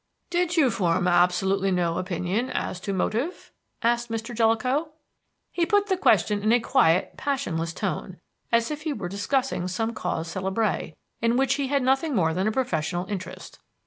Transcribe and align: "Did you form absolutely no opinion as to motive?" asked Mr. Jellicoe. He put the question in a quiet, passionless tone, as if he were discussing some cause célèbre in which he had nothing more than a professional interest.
"Did 0.31 0.57
you 0.57 0.71
form 0.71 1.07
absolutely 1.07 1.69
no 1.69 1.99
opinion 1.99 2.49
as 2.49 2.79
to 2.79 2.91
motive?" 2.91 3.51
asked 3.83 4.09
Mr. 4.09 4.33
Jellicoe. 4.35 4.89
He 5.51 5.63
put 5.63 5.89
the 5.89 5.95
question 5.95 6.41
in 6.41 6.51
a 6.51 6.59
quiet, 6.59 7.17
passionless 7.17 7.71
tone, 7.71 8.17
as 8.51 8.71
if 8.71 8.81
he 8.81 8.93
were 8.93 9.07
discussing 9.07 9.67
some 9.67 9.93
cause 9.93 10.27
célèbre 10.27 10.95
in 11.21 11.37
which 11.37 11.53
he 11.53 11.67
had 11.67 11.83
nothing 11.83 12.15
more 12.15 12.33
than 12.33 12.47
a 12.47 12.51
professional 12.51 13.05
interest. 13.05 13.59